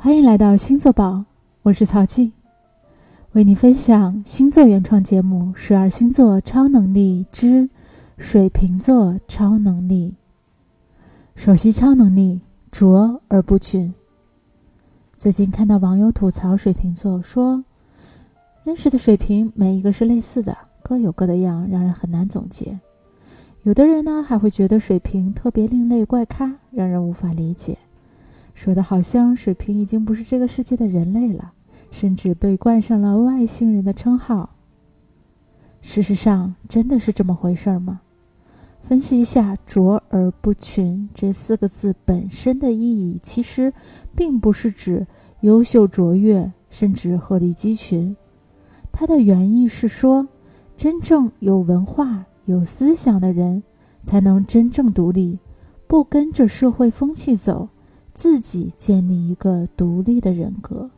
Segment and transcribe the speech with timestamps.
[0.00, 1.24] 欢迎来到星座宝，
[1.62, 2.32] 我是曹静，
[3.32, 7.68] 为你分享星座原创节目《十二星座超能力之
[8.16, 10.14] 水瓶座超能力》。
[11.34, 12.40] 首席超能力
[12.70, 13.92] 卓而不群。
[15.16, 17.64] 最近看到网友吐槽水瓶座，说
[18.62, 22.78] 认识的水瓶每一个是类似的，各有各的样，让人很难总结。
[23.64, 27.76] 有的人呢还会觉得水瓶特别另类怪咖，让人无法理解。
[28.58, 31.52] 说的好像水瓶已经不是这个世界的人类了，
[31.92, 34.50] 甚至被冠上了外星人的称号。
[35.80, 38.00] 事实上，真的是这么回事儿吗？
[38.80, 43.72] 分析一下“卓而不群”这四个字本身的意义，其实
[44.16, 45.06] 并不是指
[45.42, 48.16] 优秀卓越，甚至鹤立鸡群。
[48.90, 50.26] 它的原意是说，
[50.76, 53.62] 真正有文化、有思想的人，
[54.02, 55.38] 才能真正独立，
[55.86, 57.68] 不跟着社会风气走。
[58.18, 60.90] 自己建立一个独立的人格，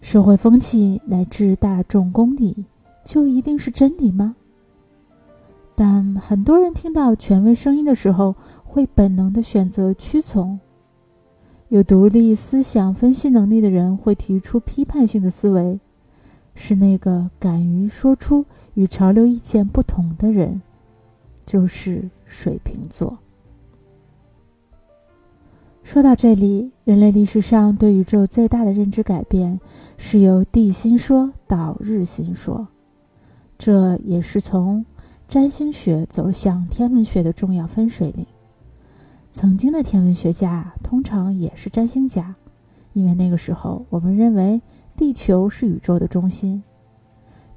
[0.00, 2.64] 社会风气乃至大众公理，
[3.04, 4.34] 就一定是真理吗？
[5.74, 10.58] 但很多人听到权威声音的时候，会本能的选择屈从。
[11.68, 15.78] 有独立思想分析能力的人会提出批判性的思维，
[16.54, 20.62] 是那个敢于说出与潮流意见不同的人，
[21.44, 23.18] 就是水瓶座。
[25.82, 29.58] 说到这里，人类历史上对宇宙最大的认知改变
[29.96, 32.68] 是由地心说到日心说，
[33.58, 34.84] 这也是从
[35.26, 38.24] 占星学走向天文学的重要分水岭。
[39.32, 42.34] 曾经的天文学家通常也是占星家，
[42.92, 44.60] 因为那个时候我们认为
[44.96, 46.62] 地球是宇宙的中心。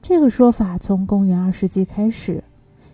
[0.02, 2.44] 这个说法从公元二世纪开始，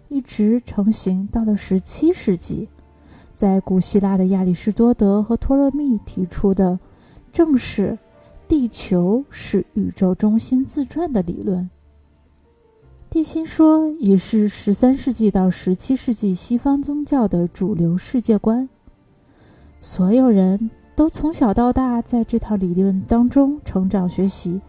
[0.10, 2.68] 一直成型到了十七世纪。
[3.40, 6.78] 在古希腊的亚里士多德和托勒密提出的，
[7.32, 7.98] 正是
[8.50, 11.70] 地球是宇宙中心自转的理论。
[13.10, 18.68] 地心说也是十三世纪到十七世纪西方宗教的主流世界观。
[19.80, 24.60] 所有人都从小到大在这套理论当中成长学习，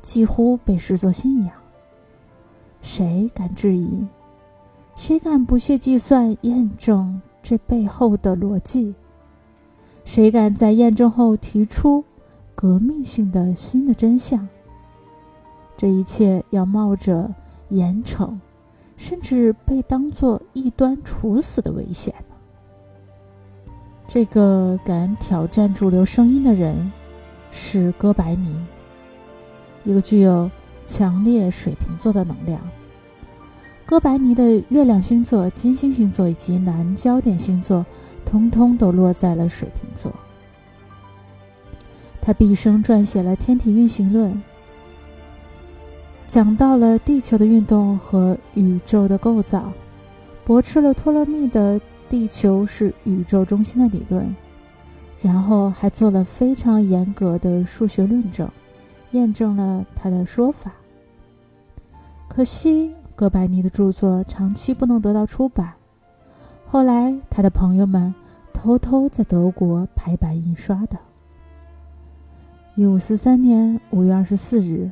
[0.00, 1.50] 几乎被视作信仰。
[2.82, 4.06] 谁敢质疑？
[4.94, 7.20] 谁敢不屑计算验证？
[7.42, 8.94] 这背后的逻辑，
[10.04, 12.04] 谁敢在验证后提出
[12.54, 14.48] 革命性的新的真相？
[15.76, 17.28] 这一切要冒着
[17.70, 18.38] 严惩，
[18.96, 22.14] 甚至被当作异端处死的危险
[24.06, 26.92] 这个敢挑战主流声音的人，
[27.50, 28.54] 是哥白尼，
[29.84, 30.48] 一个具有
[30.86, 32.60] 强烈水瓶座的能量。
[33.84, 37.84] 哥白尼的月亮星座、金星星座以及南焦点星座，
[38.24, 40.10] 通通都落在了水瓶座。
[42.22, 44.32] 他毕生撰写了《天体运行论》，
[46.26, 49.70] 讲到了地球的运动和宇宙的构造，
[50.44, 51.78] 驳斥了托勒密的
[52.08, 54.34] 地球是宇宙中心的理论，
[55.20, 58.48] 然后还做了非常严格的数学论证，
[59.10, 60.72] 验证了他的说法。
[62.28, 62.94] 可惜。
[63.22, 65.74] 哥白尼的著作长期不能得到出版，
[66.66, 68.12] 后来他的朋友们
[68.52, 70.98] 偷偷在德国排版印刷的。
[72.74, 74.90] 一五四三年五月二十四日，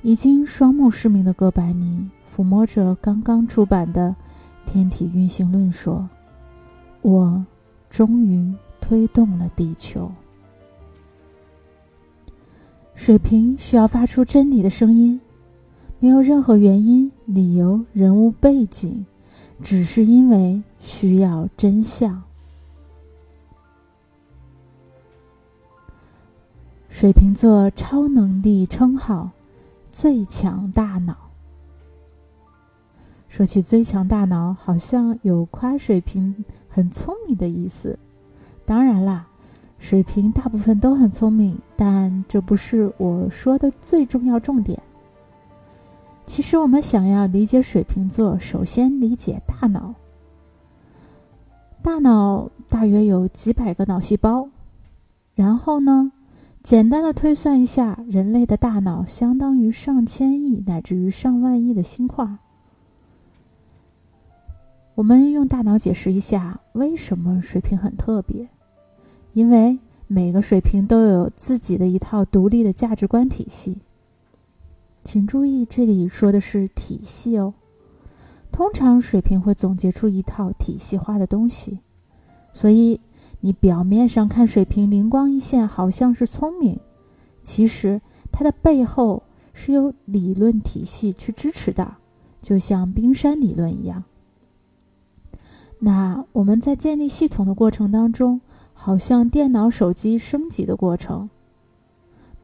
[0.00, 4.16] 已经双目失明的哥白尼抚摸着刚刚出版的
[4.72, 6.08] 《天体运行论》说
[7.04, 7.44] ：“我
[7.90, 10.10] 终于推动了地球。”
[12.96, 15.20] 水瓶需要发出真理的声音。
[15.98, 19.04] 没有任何原因、理由、人物背景，
[19.62, 22.22] 只是因为需要真相。
[26.88, 29.30] 水瓶座超能力称号：
[29.90, 31.16] 最强大脑。
[33.28, 37.98] 说起最强大脑，好像有夸水瓶很聪明的意思。
[38.64, 39.26] 当然啦，
[39.78, 44.80] 水瓶大部分都很聪明，但这不是我说的最重要重点。
[46.26, 49.94] 其实，我们想要理解水瓶座，首先理解大脑。
[51.80, 54.48] 大脑大约有几百个脑细胞，
[55.36, 56.10] 然后呢，
[56.64, 62.28] 简单的推算一下，人类的大脑相当于上千亿乃至于上万亿的星块。
[64.96, 68.48] 我们用大脑解释一下，为什么水瓶很特别？
[69.32, 69.78] 因为
[70.08, 73.78] 每个水瓶都有自己的一套独立的价值观体系。
[75.06, 77.54] 请注意，这里说的是体系哦。
[78.50, 81.78] 通常水平会总结出一套体系化的东西，
[82.52, 83.00] 所以
[83.38, 86.80] 你表面上看水平灵光一现，好像是聪明，
[87.40, 88.00] 其实
[88.32, 89.22] 它的背后
[89.52, 91.98] 是有理论体系去支持的，
[92.42, 94.02] 就像冰山理论一样。
[95.78, 98.40] 那我们在建立系统的过程当中，
[98.72, 101.30] 好像电脑、手机升级的过程，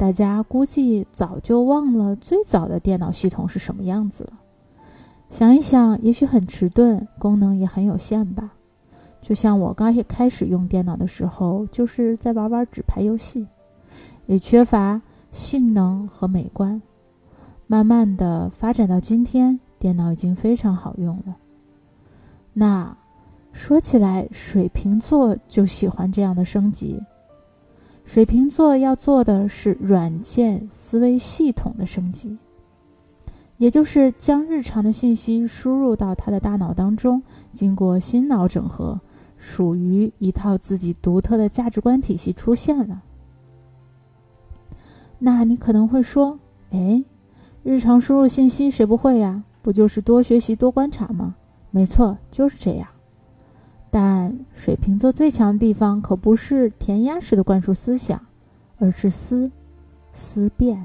[0.02, 4.32] 大家估计早就忘了最早的电脑系统是什么样子了。
[5.30, 8.52] 想一想，也许很迟钝，功能也很有限吧。
[9.20, 13.46] 就像我刚一开始用电脑的时候，就是在玩玩纸牌游戏，
[14.26, 15.00] 也缺乏
[15.30, 16.82] 性能和美观。
[17.68, 21.36] 慢慢的发展到今天，电脑已经非常好用了。
[22.52, 22.92] 那
[23.52, 27.00] 说起来，水瓶座就喜欢这样的升级。
[28.04, 32.36] 水瓶座要做的是软件思维系统的升级。
[33.58, 37.22] 也就是将日常的信息输入到他的大脑当中，
[37.52, 39.00] 经过心脑整合，
[39.36, 43.02] 属于一套自己独特的价值观体系出现了。
[45.20, 46.40] 那你可能会说
[46.72, 47.04] ：“哎，
[47.62, 49.44] 日常输入信息谁不会呀？
[49.62, 51.36] 不就是多学习、多观察吗？”
[51.70, 52.88] 没错，就是这样。
[53.94, 58.18] 但水瓶座最强的地方可不是填鸭式的灌输思想，
[58.78, 59.50] 而是思
[60.14, 60.82] 思辨。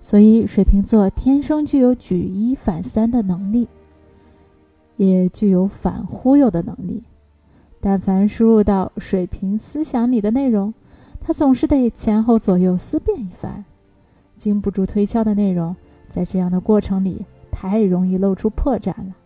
[0.00, 3.66] 所以，水瓶座天生具有举一反三的能力，
[4.96, 7.02] 也具有反忽悠的能力。
[7.80, 10.72] 但凡输入到水瓶思想里的内容，
[11.20, 13.64] 他总是得前后左右思辨一番。
[14.36, 15.74] 经不住推敲的内容，
[16.08, 19.16] 在这样的过程里，太容易露出破绽了。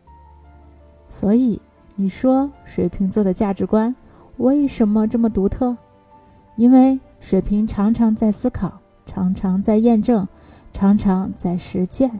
[1.06, 1.60] 所以，
[1.94, 3.94] 你说水瓶座的价值观
[4.38, 5.76] 为什么这么独特？
[6.56, 8.72] 因为水瓶常常在思考，
[9.06, 10.26] 常常在验证。
[10.74, 12.10] 常常在实践，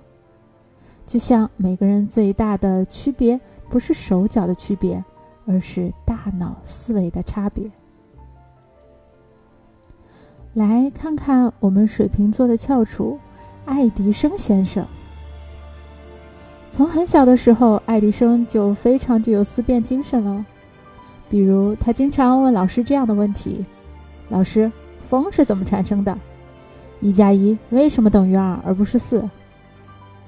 [1.06, 3.40] 就像每个人最大的区别
[3.70, 5.02] 不是手脚的区别，
[5.46, 7.70] 而是大脑思维的差别。
[10.52, 13.18] 来看看我们水瓶座的翘楚
[13.64, 14.86] 爱迪生先生。
[16.72, 20.42] 从很小的时候，爱迪生就非常具有思辨精神了。
[21.28, 23.62] 比如，他经常问老师这样的问题
[24.30, 26.18] ：“老师，风是怎么产生的？”
[26.98, 29.28] 一加一为什么等于二而不是四？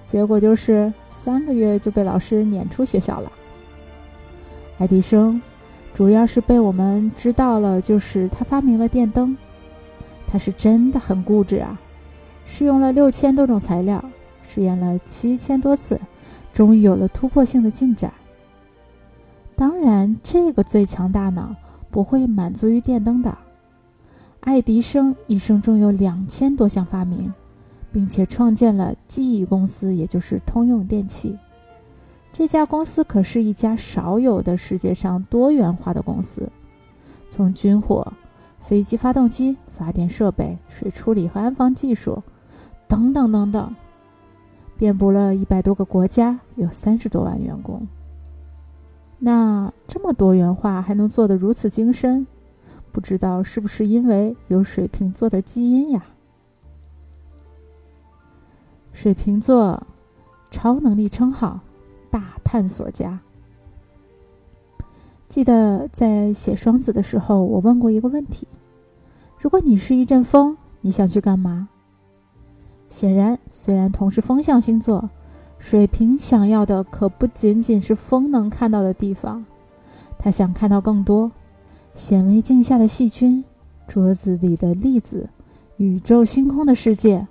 [0.05, 3.32] 结果就是三个月就被老师撵出学校了。
[4.76, 5.41] 爱迪生
[5.94, 9.35] 主要是被我们知道了，就是他发明了电灯。
[10.26, 11.81] 他是真的很固执啊，
[12.44, 14.05] 试用了六千多种材料，
[14.46, 15.99] 试验了七千多次，
[16.55, 18.11] 终于有了突破性的进展。
[19.56, 21.55] 当然，这个最强大脑
[21.91, 23.37] 不会满足于电灯的。
[24.41, 27.33] 爱迪生一生中有两千多项发明，
[27.93, 31.37] 并且创建了记忆公司，也就是通用电气。
[32.33, 36.51] 这家公司可是一家少有的世界上多元化的公司，
[37.31, 38.12] 从军火、
[38.61, 42.23] 飞机发动机、发电设备、水处理和安防技术
[42.87, 43.75] 等等等等，
[44.76, 47.87] 遍布了一百多个国家，有三十多万员工。
[49.19, 52.26] 那这么多元化，还能做得如此精深？
[52.93, 56.05] 不知道是不是因为有水瓶座的基因呀？
[58.93, 59.85] 水瓶座
[60.50, 61.61] 超能力称号
[62.11, 63.19] “大探索家”。
[65.29, 68.47] 记得在写双子的时候，我问过一个问题：
[69.38, 71.69] 如果你是一阵风，你想去干嘛？
[72.94, 75.10] 显然，虽然同是风象星座，
[75.58, 79.44] 水瓶想要的可不仅仅是风能看到的地方，
[80.17, 81.32] 他想看到更多。
[81.93, 83.43] 显微镜下的细菌，
[83.89, 85.29] 桌子里的粒子，
[85.77, 87.27] 宇宙星空的世界，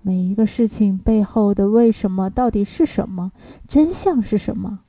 [0.00, 3.32] 每一个事情背后的为什么到底是什么？
[3.68, 4.80] 真相是什么？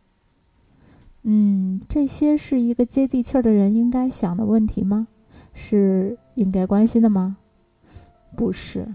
[1.23, 5.09] 嗯，这些是一个接地气儿的人应该想的问题吗？
[5.53, 7.35] 是应该关心的吗？
[8.37, 8.87] 不是。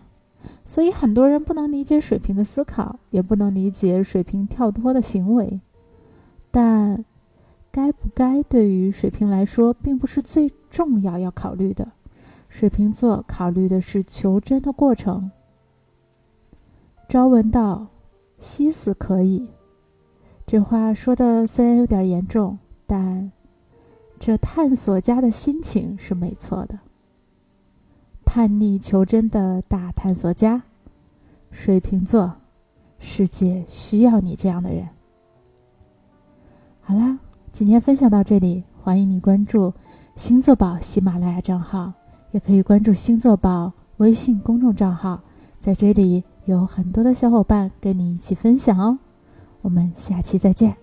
[0.64, 5.60] 所以很多人不能理解水平的思考，也不能理解水平跳脱的行为，
[6.50, 7.04] 但。
[7.68, 11.92] 该不该对于水瓶来说，并不是最重要要考虑的。
[12.48, 15.30] 水瓶座考虑的是求真的过程。
[17.06, 17.88] 朝闻道，
[18.38, 19.50] 夕死可以。
[20.46, 23.30] 这话说的虽然有点严重，但
[24.18, 26.78] 这探索家的心情是没错的。
[28.36, 30.62] 叛逆求真的大探索家，
[31.50, 32.30] 水瓶座，
[32.98, 34.86] 世界需要你这样的人。
[36.82, 37.18] 好啦。
[37.50, 39.72] 今天分享到这里，欢迎你关注
[40.16, 41.90] 星座宝喜马拉雅账号，
[42.32, 45.18] 也可以关注星座宝微信公众账号，
[45.58, 48.98] 在这里有很多的小伙伴跟你一起分享哦。
[49.62, 50.76] 我们下期再见。